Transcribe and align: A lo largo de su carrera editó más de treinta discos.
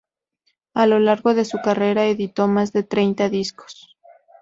A 0.73 0.87
lo 0.87 0.97
largo 0.99 1.35
de 1.35 1.45
su 1.45 1.59
carrera 1.61 2.07
editó 2.07 2.47
más 2.47 2.73
de 2.73 2.81
treinta 2.81 3.29
discos. 3.29 3.97